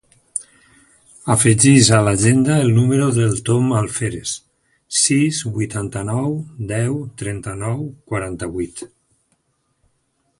[1.33, 4.31] Afegeix a l'agenda el número del Tom Alferez:
[5.01, 6.33] sis, vuitanta-nou,
[6.73, 8.83] deu, trenta-nou, quaranta-vuit.